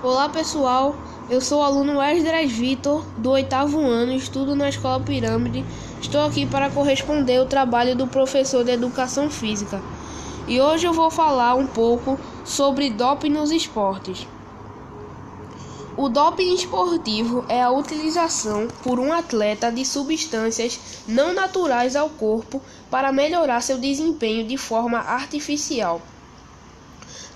Olá 0.00 0.28
pessoal, 0.28 0.94
eu 1.28 1.40
sou 1.40 1.58
o 1.58 1.62
aluno 1.62 2.00
Esdras 2.00 2.52
Vitor, 2.52 3.04
do 3.16 3.32
oitavo 3.32 3.80
ano, 3.80 4.12
estudo 4.12 4.54
na 4.54 4.68
Escola 4.68 5.00
Pirâmide. 5.00 5.64
Estou 6.00 6.20
aqui 6.20 6.46
para 6.46 6.70
corresponder 6.70 7.40
o 7.40 7.46
trabalho 7.46 7.96
do 7.96 8.06
professor 8.06 8.62
de 8.62 8.70
Educação 8.70 9.28
Física. 9.28 9.82
E 10.46 10.60
hoje 10.60 10.86
eu 10.86 10.92
vou 10.92 11.10
falar 11.10 11.56
um 11.56 11.66
pouco 11.66 12.16
sobre 12.44 12.90
doping 12.90 13.30
nos 13.30 13.50
esportes. 13.50 14.24
O 15.96 16.08
doping 16.08 16.54
esportivo 16.54 17.44
é 17.48 17.60
a 17.60 17.72
utilização 17.72 18.68
por 18.84 19.00
um 19.00 19.12
atleta 19.12 19.72
de 19.72 19.84
substâncias 19.84 20.78
não 21.08 21.34
naturais 21.34 21.96
ao 21.96 22.08
corpo 22.08 22.62
para 22.88 23.10
melhorar 23.10 23.60
seu 23.62 23.78
desempenho 23.78 24.46
de 24.46 24.56
forma 24.56 25.00
artificial. 25.00 26.00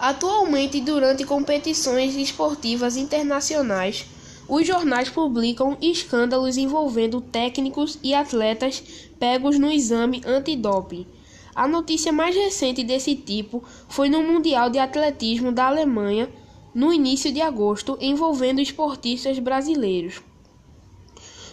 Atualmente, 0.02 0.80
durante 0.80 1.24
competições 1.24 2.16
esportivas 2.16 2.96
internacionais, 2.96 4.04
os 4.48 4.66
jornais 4.66 5.08
publicam 5.08 5.78
escândalos 5.80 6.56
envolvendo 6.56 7.20
técnicos 7.20 8.00
e 8.02 8.12
atletas 8.12 8.82
pegos 9.20 9.60
no 9.60 9.70
exame 9.70 10.20
antidoping. 10.26 11.06
A 11.54 11.68
notícia 11.68 12.12
mais 12.12 12.34
recente 12.34 12.82
desse 12.82 13.14
tipo 13.14 13.62
foi 13.88 14.08
no 14.08 14.24
Mundial 14.24 14.68
de 14.68 14.80
Atletismo 14.80 15.52
da 15.52 15.68
Alemanha, 15.68 16.28
no 16.74 16.92
início 16.92 17.30
de 17.30 17.40
agosto, 17.40 17.96
envolvendo 18.00 18.60
esportistas 18.60 19.38
brasileiros. 19.38 20.20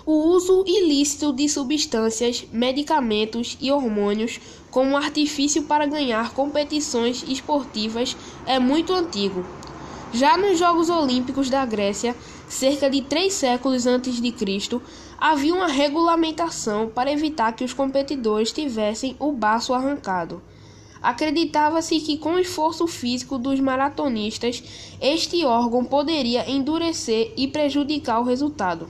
O 0.08 0.14
uso 0.30 0.64
ilícito 0.66 1.31
de 1.31 1.48
substâncias, 1.48 2.48
medicamentos 2.52 3.56
e 3.62 3.72
hormônios 3.72 4.40
como 4.72 4.98
artifício 4.98 5.64
para 5.64 5.86
ganhar 5.86 6.34
competições 6.34 7.23
esportivas 7.28 8.16
é 8.46 8.59
muito 8.59 8.94
antigo. 8.94 9.45
Já 10.12 10.38
nos 10.38 10.58
Jogos 10.58 10.90
Olímpicos 10.90 11.50
da 11.50 11.66
Grécia, 11.66 12.16
cerca 12.48 12.90
de 12.90 13.02
três 13.02 13.34
séculos 13.34 13.86
antes 13.86 14.20
de 14.20 14.31
Cristo, 14.31 14.81
havia 15.20 15.53
uma 15.53 15.67
regulamentação 15.67 16.88
para 16.88 17.12
evitar 17.12 17.52
que 17.53 17.64
os 17.64 17.73
competidores 17.73 18.52
tivessem 18.52 19.16
o 19.20 19.31
baço 19.31 19.73
arrancado. 19.73 20.42
Acreditava-se 21.02 22.00
que 22.00 22.17
com 22.17 22.34
o 22.34 22.40
esforço 22.40 22.86
físico 22.88 23.38
dos 23.38 23.59
maratonistas, 23.59 24.64
este 25.00 25.45
órgão 25.45 25.86
poderia 25.86 26.50
endurecer 26.50 27.31
e 27.38 27.47
prejudicar 27.47 28.20
o 28.20 28.25
resultado. 28.25 28.90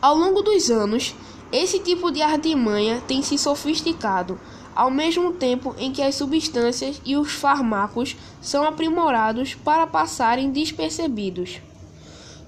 Ao 0.00 0.14
longo 0.14 0.42
dos 0.42 0.70
anos, 0.70 1.14
esse 1.54 1.78
tipo 1.78 2.10
de 2.10 2.20
artimanha 2.20 3.00
tem 3.06 3.22
se 3.22 3.38
sofisticado, 3.38 4.40
ao 4.74 4.90
mesmo 4.90 5.34
tempo 5.34 5.72
em 5.78 5.92
que 5.92 6.02
as 6.02 6.16
substâncias 6.16 7.00
e 7.04 7.16
os 7.16 7.30
fármacos 7.30 8.16
são 8.40 8.64
aprimorados 8.64 9.54
para 9.54 9.86
passarem 9.86 10.50
despercebidos. 10.50 11.60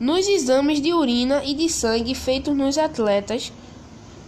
Nos 0.01 0.27
exames 0.27 0.81
de 0.81 0.93
urina 0.93 1.45
e 1.45 1.55
de 1.55 1.69
sangue 1.69 2.17
feitos 2.17 2.57
nos 2.57 2.77
atletas, 2.77 3.53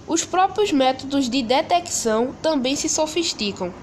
os 0.06 0.24
próprios 0.24 0.70
métodos 0.70 1.28
de 1.28 1.42
detecção 1.42 2.32
também 2.40 2.76
se 2.76 2.88
sofisticam. 2.88 3.74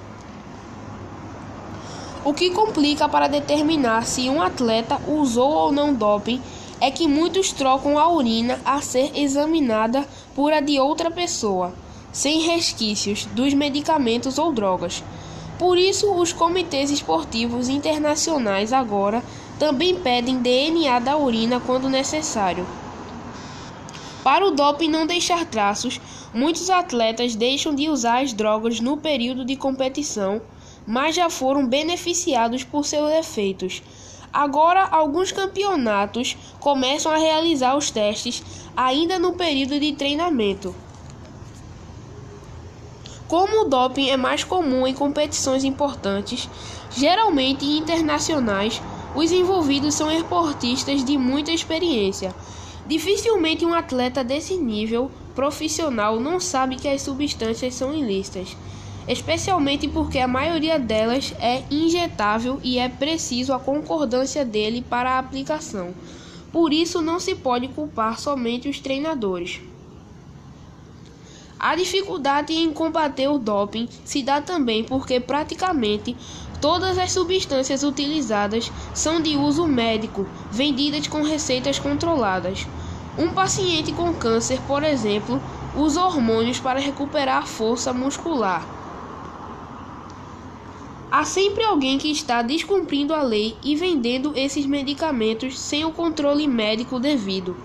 O 2.24 2.34
que 2.34 2.52
complica 2.52 3.10
para 3.10 3.28
determinar 3.28 4.06
se 4.06 4.30
um 4.30 4.42
atleta 4.42 4.98
usou 5.10 5.52
ou 5.52 5.74
não 5.74 5.94
doping 5.94 6.42
é 6.80 6.92
que 6.92 7.08
muitos 7.08 7.52
trocam 7.52 7.98
a 7.98 8.08
urina 8.08 8.60
a 8.66 8.82
ser 8.82 9.12
examinada 9.16 10.08
por 10.36 10.52
a 10.52 10.60
de 10.60 10.80
outra 10.80 11.10
pessoa, 11.10 11.74
sem 12.12 12.42
resquícios 12.42 13.26
dos 13.34 13.54
medicamentos 13.54 14.38
ou 14.38 14.52
drogas. 14.52 15.04
Por 15.58 15.78
isso, 15.78 16.14
os 16.14 16.34
comitês 16.34 16.92
esportivos 16.92 17.70
internacionais 17.70 18.74
agora 18.74 19.24
também 19.58 19.96
pedem 19.96 20.40
DNA 20.40 21.00
da 21.00 21.18
urina 21.18 21.60
quando 21.60 21.90
necessário. 21.90 22.68
Para 24.24 24.46
o 24.46 24.52
doping 24.52 24.90
não 24.90 25.06
deixar 25.06 25.46
traços, 25.46 26.02
muitos 26.34 26.70
atletas 26.70 27.36
deixam 27.36 27.74
de 27.74 27.88
usar 27.88 28.24
as 28.24 28.34
drogas 28.34 28.80
no 28.80 28.98
período 28.98 29.46
de 29.46 29.56
competição, 29.56 30.42
mas 30.86 31.16
já 31.16 31.30
foram 31.30 31.68
beneficiados 31.68 32.64
por 32.64 32.86
seus 32.86 33.12
efeitos. 33.12 33.82
Agora, 34.36 34.84
alguns 34.92 35.32
campeonatos 35.32 36.36
começam 36.60 37.10
a 37.10 37.16
realizar 37.16 37.78
os 37.78 37.90
testes 37.90 38.44
ainda 38.76 39.18
no 39.18 39.32
período 39.32 39.80
de 39.80 39.94
treinamento. 39.94 40.76
Como 43.30 43.62
o 43.62 43.70
doping 43.70 44.10
é 44.10 44.18
mais 44.18 44.44
comum 44.44 44.86
em 44.86 44.94
competições 44.94 45.64
importantes, 45.64 46.50
geralmente 46.92 47.64
internacionais, 47.64 48.82
os 49.16 49.32
envolvidos 49.32 49.96
são 49.96 50.12
esportistas 50.12 51.06
de 51.06 51.18
muita 51.18 51.52
experiência. 51.52 52.36
Dificilmente 52.86 53.66
um 53.66 53.74
atleta 53.74 54.22
desse 54.22 54.58
nível 54.58 55.10
profissional 55.34 56.20
não 56.20 56.42
sabe 56.42 56.76
que 56.76 56.90
as 56.90 57.02
substâncias 57.02 57.74
são 57.74 57.96
ilícitas 57.96 58.58
especialmente 59.08 59.88
porque 59.88 60.20
a 60.20 60.28
maioria 60.28 60.80
delas 60.80 61.34
é 61.40 61.64
injetável 61.70 62.60
e 62.64 62.80
é 62.80 62.90
preciso 62.90 63.54
a 63.54 63.60
concordância 63.60 64.44
dele 64.44 64.84
para 64.88 65.12
a 65.12 65.20
aplicação. 65.20 65.94
Por 66.52 66.72
isso, 66.72 67.02
não 67.02 67.20
se 67.20 67.36
pode 67.36 67.68
culpar 67.68 68.20
somente 68.20 68.70
os 68.70 68.80
treinadores. 68.80 69.62
A 71.60 71.76
dificuldade 71.76 72.54
em 72.54 72.72
combater 72.72 73.28
o 73.28 73.38
doping 73.38 73.88
se 74.04 74.22
dá 74.22 74.42
também 74.42 74.84
porque 74.84 75.20
praticamente 75.20 76.16
todas 76.62 76.98
as 76.98 77.12
substâncias 77.12 77.84
utilizadas 77.84 78.72
são 78.94 79.22
de 79.22 79.36
uso 79.36 79.66
médico, 79.66 80.28
vendidas 80.52 81.08
com 81.08 81.24
receitas 81.24 81.80
controladas. 81.80 82.68
Um 83.18 83.30
paciente 83.30 83.94
com 83.94 84.14
câncer, 84.14 84.60
por 84.68 84.84
exemplo, 84.84 85.42
usa 85.76 86.04
hormônios 86.04 86.60
para 86.60 86.80
recuperar 86.80 87.48
força 87.48 87.94
muscular. 87.94 88.85
Há 91.18 91.24
sempre 91.24 91.64
alguém 91.64 91.98
que 91.98 92.12
está 92.12 92.42
descumprindo 92.42 93.14
a 93.14 93.22
lei 93.22 93.58
e 93.64 93.74
vendendo 93.74 94.34
esses 94.36 94.66
medicamentos 94.66 95.58
sem 95.58 95.86
o 95.86 95.94
controle 95.94 96.46
médico 96.46 97.00
devido. 97.00 97.56